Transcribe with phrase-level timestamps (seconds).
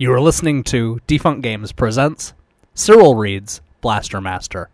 [0.00, 2.32] You are listening to Defunct Games presents
[2.72, 4.70] Cyril Reads Blaster Master.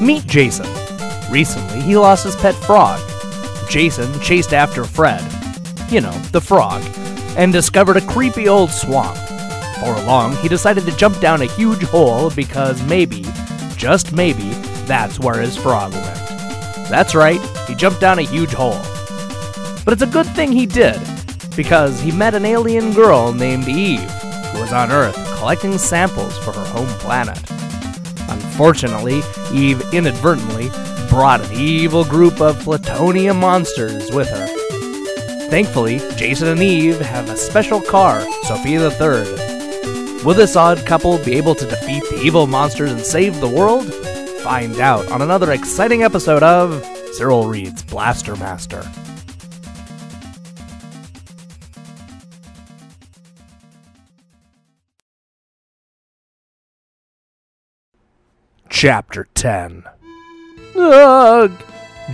[0.00, 0.66] Meet Jason.
[1.30, 2.98] Recently, he lost his pet frog.
[3.68, 5.20] Jason chased after Fred,
[5.92, 6.82] you know, the frog,
[7.36, 9.18] and discovered a creepy old swamp.
[9.74, 13.26] Before long, he decided to jump down a huge hole because maybe,
[13.76, 14.48] just maybe,
[14.86, 16.19] that's where his frog went.
[16.90, 18.80] That's right, he jumped down a huge hole.
[19.84, 21.00] But it's a good thing he did,
[21.56, 26.52] because he met an alien girl named Eve, who was on Earth collecting samples for
[26.52, 27.38] her home planet.
[28.28, 29.22] Unfortunately,
[29.54, 30.68] Eve inadvertently
[31.08, 34.46] brought an evil group of plutonium monsters with her.
[35.48, 39.26] Thankfully, Jason and Eve have a special car, Sophia Third.
[40.24, 43.86] Will this odd couple be able to defeat the evil monsters and save the world?
[44.42, 48.82] Find out on another exciting episode of Cyril Reads Blaster Master.
[58.70, 59.84] Chapter 10
[60.74, 61.52] Ugh!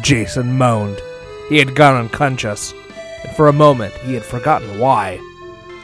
[0.01, 1.01] Jason moaned.
[1.49, 2.75] He had gone unconscious,
[3.25, 5.21] and for a moment he had forgotten why.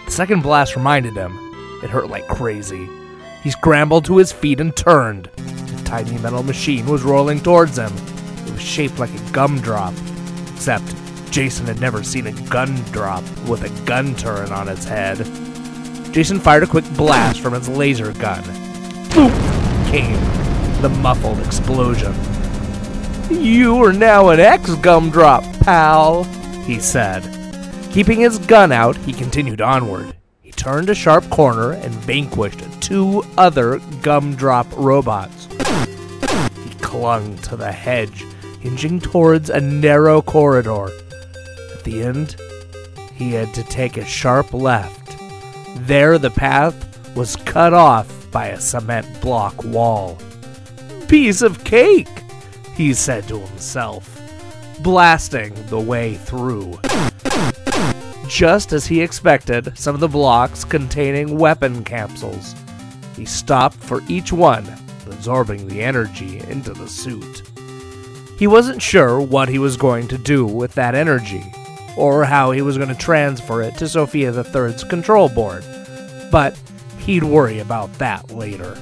[0.06, 1.39] The second blast reminded him.
[1.84, 2.89] It hurt like crazy.
[3.45, 5.31] He scrambled to his feet and turned.
[5.93, 7.93] Tiny metal machine was rolling towards him.
[8.47, 9.93] It was shaped like a gumdrop,
[10.51, 10.97] except
[11.31, 15.19] Jason had never seen a gun drop with a gun turret on its head.
[16.11, 18.43] Jason fired a quick blast from his laser gun.
[19.11, 19.91] Boop!
[19.91, 20.19] Came
[20.81, 22.15] the muffled explosion.
[23.29, 26.25] You are now an ex gumdrop, pal,
[26.65, 27.21] he said.
[27.91, 30.17] Keeping his gun out, he continued onward.
[30.41, 35.42] He turned a sharp corner and vanquished two other gumdrop robots.
[37.03, 38.25] Clung to the hedge,
[38.61, 40.86] hinging towards a narrow corridor.
[41.75, 42.36] At the end,
[43.12, 45.19] he had to take a sharp left.
[45.78, 46.77] There, the path
[47.16, 50.16] was cut off by a cement block wall.
[51.09, 52.06] Piece of cake,
[52.77, 54.21] he said to himself,
[54.78, 56.78] blasting the way through.
[58.28, 62.54] Just as he expected, some of the blocks containing weapon capsules.
[63.16, 64.65] He stopped for each one,
[65.22, 67.49] absorbing the energy into the suit.
[68.41, 71.44] He wasn't sure what he was going to do with that energy,
[71.97, 75.65] or how he was going to transfer it to Sophia III's control board,
[76.33, 76.59] but
[76.99, 78.77] he'd worry about that later.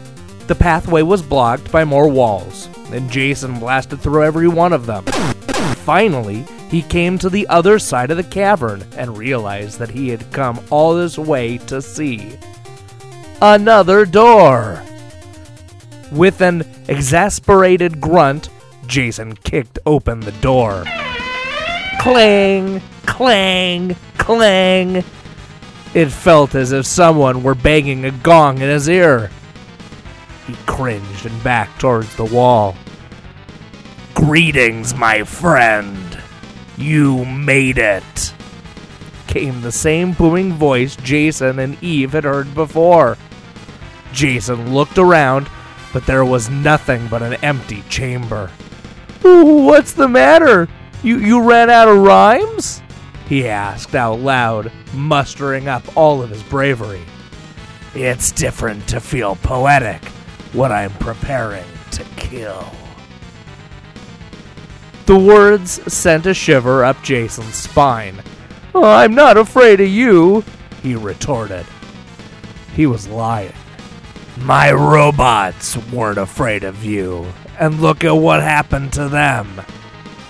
[0.47, 5.05] The pathway was blocked by more walls, and Jason blasted through every one of them.
[5.85, 10.33] Finally, he came to the other side of the cavern and realized that he had
[10.33, 12.39] come all this way to see.
[13.43, 14.83] Another door!
[16.13, 18.49] With an exasperated grunt,
[18.87, 20.85] Jason kicked open the door.
[22.01, 25.05] Clang, clang, clang.
[25.95, 29.31] It felt as if someone were banging a gong in his ear.
[30.47, 32.77] He cringed and backed towards the wall.
[34.15, 36.21] Greetings, my friend.
[36.77, 38.35] You made it.
[39.27, 43.17] Came the same booming voice Jason and Eve had heard before.
[44.13, 45.49] Jason looked around,
[45.93, 48.51] but there was nothing but an empty chamber.
[49.23, 50.69] What's the matter?
[51.03, 52.83] You you ran out of rhymes?
[53.29, 57.03] He asked out loud, mustering up all of his bravery.
[57.95, 60.05] It's different to feel poetic
[60.53, 62.71] when I'm preparing to kill.
[65.07, 68.23] The words sent a shiver up Jason's spine.
[68.75, 70.45] I'm not afraid of you,
[70.83, 71.67] he retorted.
[72.75, 73.53] He was lying.
[74.39, 77.27] My robots weren't afraid of you,
[77.59, 79.61] and look at what happened to them.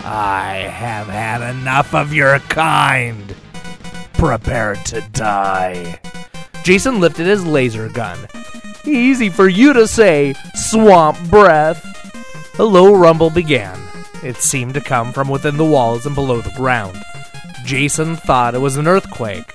[0.04, 3.34] I have had enough of your kind.
[4.14, 6.00] Prepare to die.
[6.64, 8.18] Jason lifted his laser gun.
[8.84, 11.86] Easy for you to say, swamp breath.
[12.58, 13.78] A low rumble began.
[14.22, 16.96] It seemed to come from within the walls and below the ground.
[17.64, 19.52] Jason thought it was an earthquake,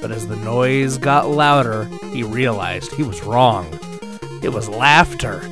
[0.00, 3.66] but as the noise got louder, he realized he was wrong.
[4.42, 5.42] It was laughter.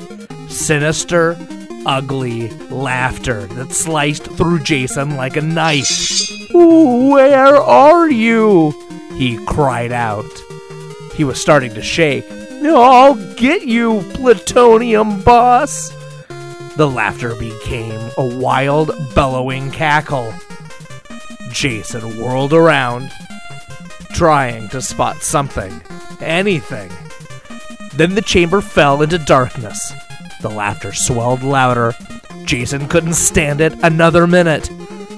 [0.48, 1.36] Sinister,
[1.86, 6.28] ugly laughter that sliced through Jason like a knife.
[6.52, 8.72] Where are you?
[9.14, 10.24] He cried out.
[11.14, 12.24] He was starting to shake.
[12.64, 15.90] I'll get you, plutonium boss.
[16.76, 20.32] The laughter became a wild, bellowing cackle.
[21.50, 23.10] Jason whirled around,
[24.12, 25.80] trying to spot something,
[26.20, 26.90] anything.
[27.96, 29.92] Then the chamber fell into darkness.
[30.42, 31.94] The laughter swelled louder,
[32.44, 34.70] Jason couldn't stand it another minute.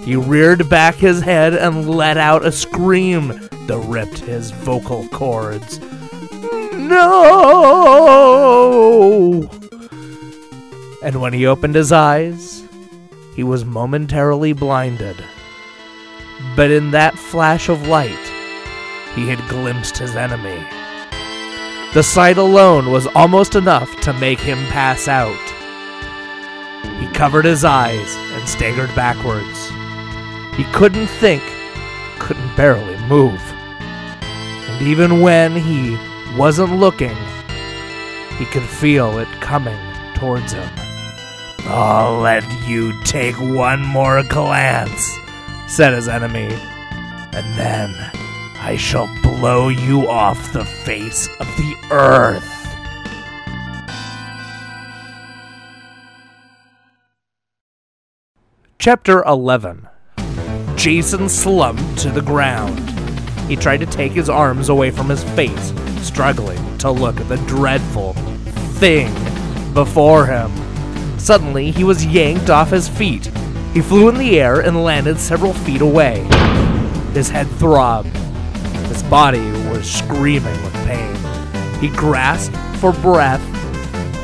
[0.04, 3.28] He reared back his head and let out a scream
[3.66, 5.78] that ripped his vocal cords.
[6.72, 7.10] No!
[11.02, 12.64] And when he opened his eyes,
[13.36, 15.22] he was momentarily blinded.
[16.56, 18.16] But in that flash of light,
[19.14, 20.64] he had glimpsed his enemy.
[21.94, 25.36] The sight alone was almost enough to make him pass out.
[27.00, 29.70] He covered his eyes and staggered backwards.
[30.54, 31.42] He couldn't think,
[32.18, 33.40] couldn't barely move.
[34.20, 35.96] And even when he
[36.36, 37.16] wasn't looking,
[38.36, 39.78] he could feel it coming
[40.14, 40.68] towards him.
[41.60, 45.16] I'll let you take one more glance,
[45.66, 46.48] said his enemy,
[47.32, 48.17] and then
[48.60, 52.44] I shall blow you off the face of the earth.
[58.78, 59.88] Chapter 11
[60.76, 62.78] Jason slumped to the ground.
[63.48, 65.72] He tried to take his arms away from his face,
[66.06, 68.12] struggling to look at the dreadful
[68.78, 69.12] thing
[69.72, 70.50] before him.
[71.18, 73.26] Suddenly, he was yanked off his feet.
[73.72, 76.20] He flew in the air and landed several feet away.
[77.12, 78.14] His head throbbed.
[78.98, 81.14] His body was screaming with pain.
[81.80, 83.40] He grasped for breath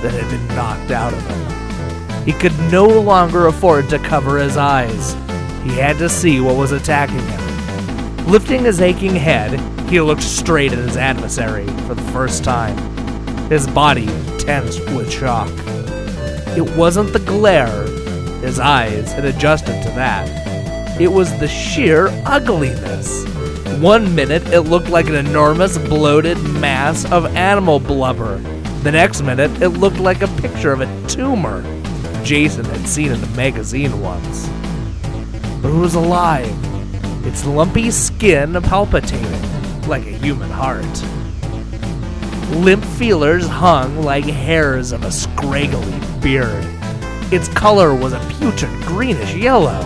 [0.02, 2.24] that had been knocked out of him.
[2.24, 5.12] He could no longer afford to cover his eyes.
[5.62, 8.26] He had to see what was attacking him.
[8.26, 12.76] Lifting his aching head, he looked straight at his adversary for the first time.
[13.48, 14.06] His body
[14.38, 15.52] tensed with shock.
[16.56, 17.86] It wasn't the glare,
[18.40, 21.00] his eyes had adjusted to that.
[21.00, 23.24] It was the sheer ugliness.
[23.84, 28.38] One minute it looked like an enormous bloated mass of animal blubber.
[28.82, 31.62] The next minute it looked like a picture of a tumor
[32.24, 34.48] Jason had seen in a magazine once.
[35.60, 36.50] But it was alive,
[37.26, 41.04] its lumpy skin palpitating like a human heart.
[42.52, 46.64] Limp feelers hung like hairs of a scraggly beard.
[47.30, 49.82] Its color was a putrid greenish yellow.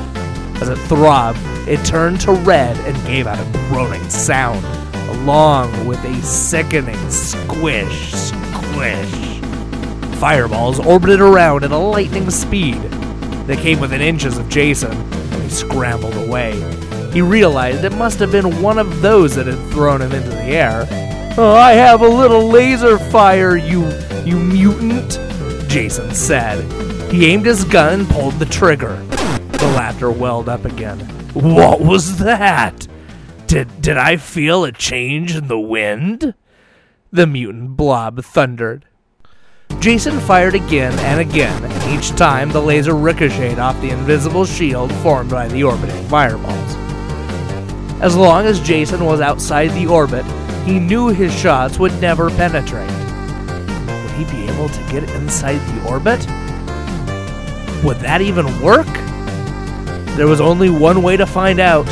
[0.60, 4.64] As it throbbed, it turned to red and gave out a groaning sound,
[5.10, 9.40] along with a sickening squish, squish.
[10.18, 12.80] Fireballs orbited around at a lightning speed.
[13.46, 16.58] They came within inches of Jason, and he scrambled away.
[17.12, 20.42] He realized it must have been one of those that had thrown him into the
[20.44, 20.86] air.
[21.36, 23.86] Oh, I have a little laser fire, you
[24.24, 25.18] you mutant,
[25.68, 26.64] Jason said.
[27.12, 28.96] He aimed his gun and pulled the trigger.
[29.52, 31.17] The laughter welled up again.
[31.34, 32.86] What was that?
[33.46, 36.34] Did did I feel a change in the wind?
[37.10, 38.84] The mutant blob thundered.
[39.80, 44.92] Jason fired again and again, and each time the laser ricocheted off the invisible shield
[44.96, 46.74] formed by the orbiting fireballs.
[48.02, 50.24] As long as Jason was outside the orbit,
[50.66, 52.90] he knew his shots would never penetrate.
[52.90, 56.26] Would he be able to get inside the orbit?
[57.84, 58.86] Would that even work?
[60.18, 61.86] There was only one way to find out.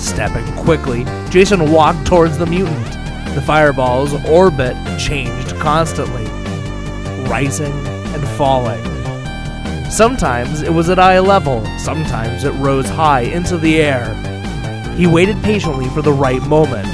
[0.00, 2.90] Stepping quickly, Jason walked towards the mutant.
[3.36, 6.24] The fireball's orbit changed constantly,
[7.30, 8.82] rising and falling.
[9.92, 14.12] Sometimes it was at eye level, sometimes it rose high into the air.
[14.96, 16.88] He waited patiently for the right moment,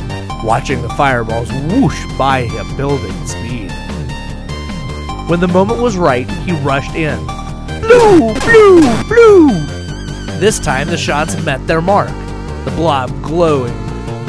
[0.44, 3.70] watching the fireballs whoosh by him, building speed.
[5.30, 7.24] When the moment was right, he rushed in.
[7.80, 9.83] Blue, blue, blue!
[10.40, 12.10] This time the shots met their mark,
[12.64, 13.84] the blob glowing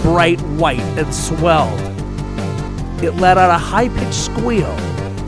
[0.06, 1.80] bright white and swelled.
[3.04, 4.72] It let out a high pitched squeal.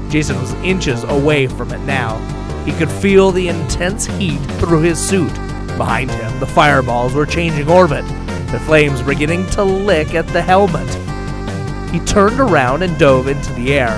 [0.10, 2.16] Jason was inches away from it now.
[2.64, 5.34] He could feel the intense heat through his suit.
[5.78, 8.06] Behind him, the fireballs were changing orbit.
[8.52, 10.88] The flames were beginning to lick at the helmet.
[11.92, 13.98] He turned around and dove into the air.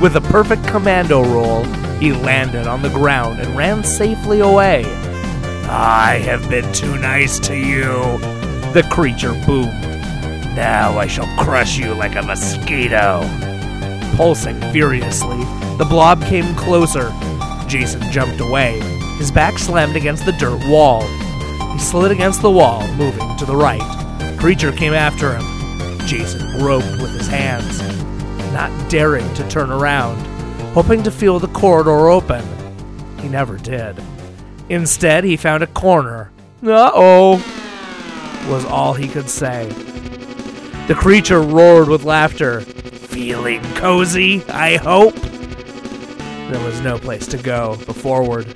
[0.00, 1.64] With a perfect commando roll,
[1.98, 4.84] he landed on the ground and ran safely away.
[5.76, 7.90] I have been too nice to you,
[8.72, 9.72] the creature boomed.
[10.54, 13.28] Now I shall crush you like a mosquito.
[14.14, 15.38] Pulsing furiously,
[15.76, 17.12] the blob came closer.
[17.66, 18.78] Jason jumped away.
[19.18, 21.02] His back slammed against the dirt wall.
[21.72, 24.38] He slid against the wall, moving to the right.
[24.38, 26.06] Creature came after him.
[26.06, 27.80] Jason groped with his hands,
[28.52, 30.24] not daring to turn around,
[30.72, 32.44] hoping to feel the corridor open.
[33.18, 34.00] He never did.
[34.68, 36.30] Instead, he found a corner.
[36.62, 37.34] Uh oh,
[38.48, 39.68] was all he could say.
[40.86, 42.60] The creature roared with laughter.
[42.60, 45.14] Feeling cozy, I hope?
[45.14, 48.46] There was no place to go but forward.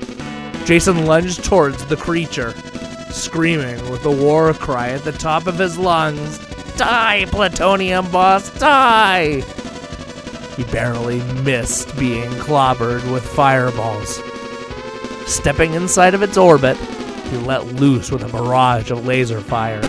[0.64, 2.52] Jason lunged towards the creature,
[3.10, 6.38] screaming with a war cry at the top of his lungs
[6.78, 9.40] Die, Plutonium Boss, die!
[10.56, 14.20] He barely missed being clobbered with fireballs.
[15.28, 16.78] Stepping inside of its orbit,
[17.30, 19.82] he let loose with a barrage of laser fire.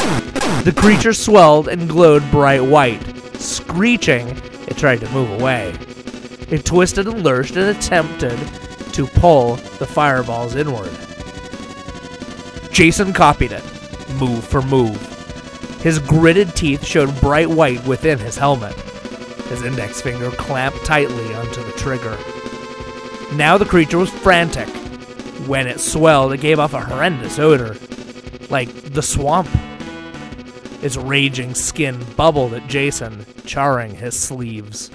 [0.63, 3.01] The creature swelled and glowed bright white.
[3.37, 4.27] Screeching,
[4.67, 5.73] it tried to move away.
[6.49, 8.37] It twisted and lurched and attempted
[8.91, 10.91] to pull the fireballs inward.
[12.73, 13.63] Jason copied it,
[14.19, 14.99] move for move.
[15.81, 18.73] His gritted teeth showed bright white within his helmet.
[19.47, 22.17] His index finger clamped tightly onto the trigger.
[23.35, 24.67] Now the creature was frantic.
[25.49, 27.75] When it swelled, it gave off a horrendous odor,
[28.51, 29.49] like the swamp.
[30.83, 34.91] Its raging skin bubbled at Jason, charring his sleeves.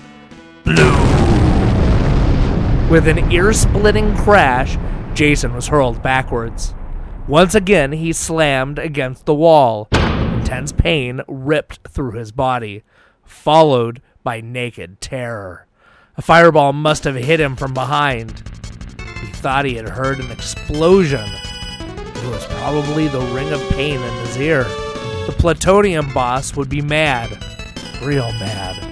[0.63, 0.93] Blue!
[2.89, 4.79] With an ear splitting crash,
[5.17, 6.73] Jason was hurled backwards.
[7.27, 9.89] Once again, he slammed against the wall.
[9.91, 12.85] Intense pain ripped through his body,
[13.25, 15.67] followed by naked terror.
[16.17, 18.54] A fireball must have hit him from behind.
[19.45, 21.21] Thought he had heard an explosion.
[21.21, 24.65] It was probably the ring of pain in his ear.
[25.27, 27.31] The plutonium boss would be mad.
[28.03, 28.83] Real mad.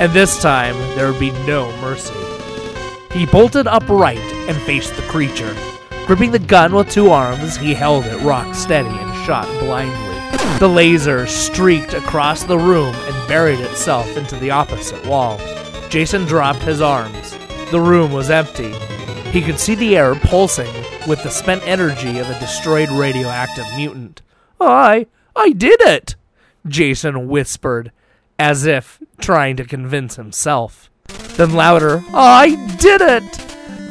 [0.00, 2.18] And this time, there would be no mercy.
[3.12, 5.56] He bolted upright and faced the creature.
[6.08, 10.58] Gripping the gun with two arms, he held it rock steady and shot blindly.
[10.58, 15.38] The laser streaked across the room and buried itself into the opposite wall.
[15.90, 17.38] Jason dropped his arms.
[17.70, 18.74] The room was empty.
[19.32, 20.72] He could see the air pulsing
[21.06, 24.22] with the spent energy of a destroyed radioactive mutant.
[24.60, 26.16] I, I did it!
[26.66, 27.92] Jason whispered,
[28.38, 30.90] as if trying to convince himself.
[31.36, 33.36] Then louder, I did it!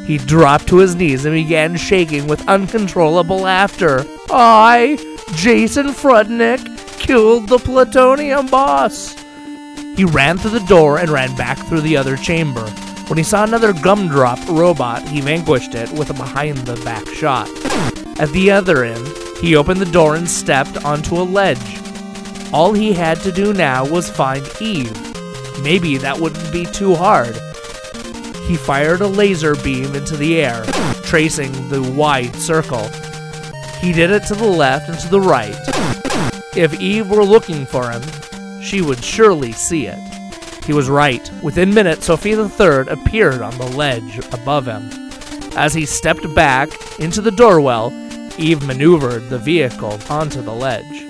[0.06, 4.04] He dropped to his knees and began shaking with uncontrollable laughter.
[4.30, 4.96] I,
[5.34, 6.60] Jason Frudnick,
[6.98, 9.16] killed the plutonium boss.
[9.96, 12.72] He ran through the door and ran back through the other chamber.
[13.08, 17.48] When he saw another gumdrop robot, he vanquished it with a behind the back shot.
[18.18, 19.06] At the other end,
[19.40, 21.78] he opened the door and stepped onto a ledge.
[22.52, 24.92] All he had to do now was find Eve.
[25.62, 27.36] Maybe that wouldn't be too hard.
[28.48, 30.64] He fired a laser beam into the air,
[31.04, 32.88] tracing the wide circle.
[33.80, 35.56] He did it to the left and to the right.
[36.56, 38.02] If Eve were looking for him,
[38.60, 40.15] she would surely see it.
[40.66, 41.30] He was right.
[41.42, 44.90] Within minutes, Sophia III appeared on the ledge above him.
[45.56, 46.68] As he stepped back
[46.98, 47.92] into the doorwell,
[48.36, 51.04] Eve maneuvered the vehicle onto the ledge.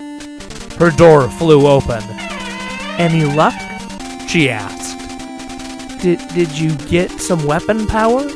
[0.78, 2.02] Her door flew open.
[2.98, 3.54] Any luck?
[4.28, 4.98] She asked.
[6.02, 8.28] Did, did you get some weapon power?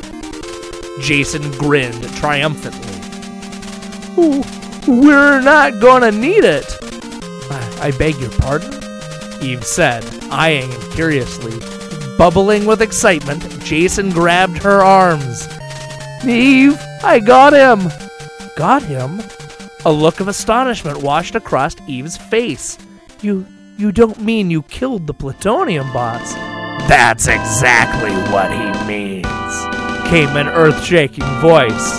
[1.01, 2.97] Jason grinned triumphantly.
[4.89, 6.65] We're not gonna need it.
[7.51, 8.73] I, I beg your pardon?
[9.43, 11.59] Eve said, eyeing him curiously.
[12.17, 15.49] Bubbling with excitement, Jason grabbed her arms.
[16.25, 17.91] Eve, I got him!
[18.57, 19.23] Got him?
[19.87, 22.77] A look of astonishment washed across Eve's face.
[23.23, 23.47] You
[23.79, 26.35] you don't mean you killed the plutonium boss?
[26.87, 31.99] That's exactly what he means, came an earth shaking voice.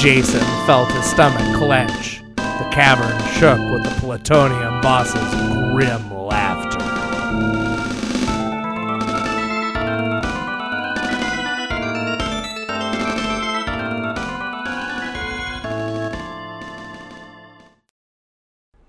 [0.00, 2.22] Jason felt his stomach clench.
[2.36, 5.20] The cavern shook with the plutonium boss's
[5.72, 6.13] grim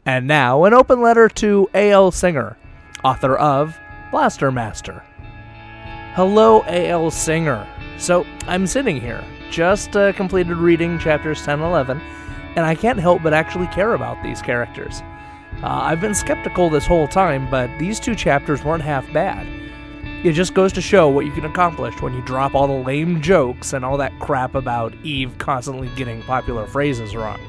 [0.07, 2.11] And now, an open letter to A.L.
[2.11, 2.57] Singer,
[3.03, 3.75] author of
[4.11, 5.03] Blaster Master.
[6.13, 7.09] Hello, A.L.
[7.09, 7.67] Singer.
[7.97, 11.99] So, I'm sitting here, just uh, completed reading chapters 10 and 11,
[12.55, 15.01] and I can't help but actually care about these characters.
[15.63, 19.47] Uh, I've been skeptical this whole time, but these two chapters weren't half bad.
[20.23, 23.23] It just goes to show what you can accomplish when you drop all the lame
[23.23, 27.39] jokes and all that crap about Eve constantly getting popular phrases wrong.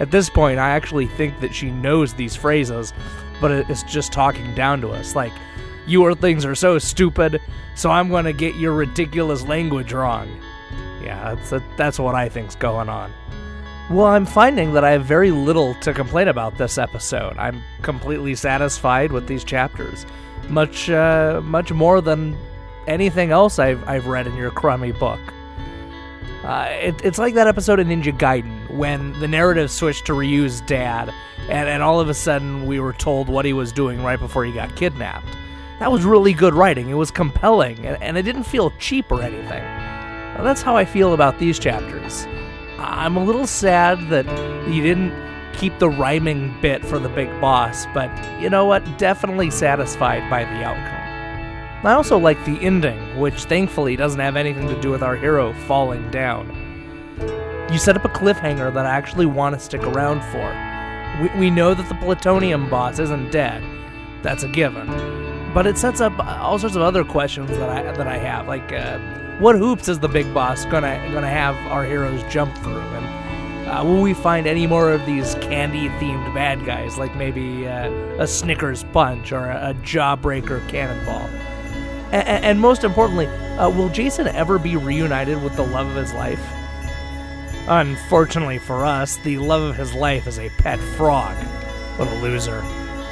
[0.00, 2.92] At this point, I actually think that she knows these phrases,
[3.40, 5.14] but it's just talking down to us.
[5.14, 5.32] Like,
[5.86, 7.40] your things are so stupid,
[7.74, 10.28] so I'm going to get your ridiculous language wrong.
[11.02, 13.12] Yeah, that's, that's what I think's going on.
[13.90, 17.36] Well, I'm finding that I have very little to complain about this episode.
[17.36, 20.06] I'm completely satisfied with these chapters,
[20.48, 22.36] much, uh, much more than
[22.86, 25.20] anything else I've, I've read in your crummy book.
[26.44, 30.60] Uh, it, it's like that episode of Ninja Gaiden when the narrative switched to Ryu's
[30.62, 31.12] dad,
[31.48, 34.44] and, and all of a sudden we were told what he was doing right before
[34.44, 35.28] he got kidnapped.
[35.78, 36.88] That was really good writing.
[36.88, 39.62] It was compelling, and, and it didn't feel cheap or anything.
[40.34, 42.26] Well, that's how I feel about these chapters.
[42.78, 44.26] I'm a little sad that
[44.68, 45.12] you didn't
[45.54, 48.98] keep the rhyming bit for the big boss, but you know what?
[48.98, 51.86] Definitely satisfied by the outcome.
[51.86, 55.52] I also like the ending, which thankfully doesn't have anything to do with our hero
[55.52, 57.53] falling down.
[57.74, 61.20] You set up a cliffhanger that I actually want to stick around for.
[61.20, 63.64] We, we know that the plutonium boss isn't dead.
[64.22, 64.86] That's a given.
[65.52, 68.72] But it sets up all sorts of other questions that I that I have, like
[68.72, 69.00] uh,
[69.40, 73.82] what hoops is the big boss gonna gonna have our heroes jump through, and uh,
[73.84, 77.90] will we find any more of these candy-themed bad guys, like maybe uh,
[78.20, 81.28] a Snickers punch or a, a jawbreaker cannonball?
[82.12, 86.12] And, and most importantly, uh, will Jason ever be reunited with the love of his
[86.12, 86.38] life?
[87.66, 91.34] Unfortunately for us, the love of his life is a pet frog.
[91.96, 92.62] What a loser.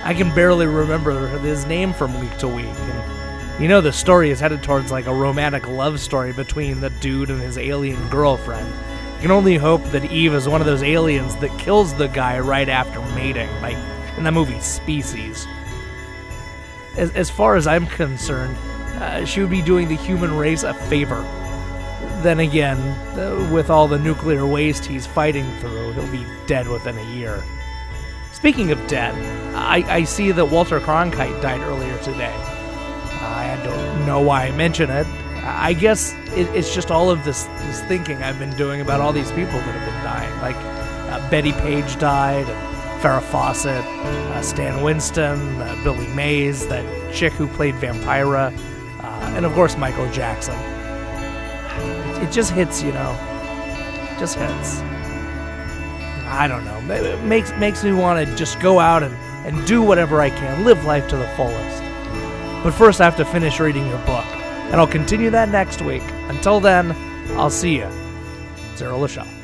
[0.02, 2.66] I can barely remember his name from week to week.
[2.66, 6.90] And you know, the story is headed towards like a romantic love story between the
[6.90, 8.66] dude and his alien girlfriend.
[9.14, 12.38] You can only hope that Eve is one of those aliens that kills the guy
[12.40, 13.78] right after mating, like
[14.18, 15.46] in the movie Species.
[16.98, 18.56] As, as far as I'm concerned,
[18.96, 21.24] uh, she would be doing the human race a favor.
[22.22, 22.78] Then again,
[23.18, 27.42] uh, with all the nuclear waste he's fighting through, he'll be dead within a year.
[28.32, 29.14] Speaking of dead,
[29.56, 32.34] I, I see that Walter Cronkite died earlier today.
[33.20, 35.06] I don't know why I mention it.
[35.42, 39.12] I guess it, it's just all of this, this thinking I've been doing about all
[39.12, 40.40] these people that have been dying.
[40.40, 40.56] Like
[41.12, 47.32] uh, Bettie Page died, and Farrah Fawcett, uh, Stan Winston, uh, Billy Mays, that chick
[47.32, 48.56] who played Vampira,
[49.00, 50.54] uh, and of course Michael Jackson.
[52.22, 53.12] It, just hits, you know.
[54.18, 54.80] Just hits.
[56.26, 56.94] I don't know.
[56.94, 59.14] It makes makes me want to just go out and,
[59.46, 61.82] and do whatever I can, live life to the fullest.
[62.62, 66.02] But first, I have to finish reading your book, and I'll continue that next week.
[66.28, 66.92] Until then,
[67.36, 67.88] I'll see you.
[68.76, 69.41] Cyril Lachel.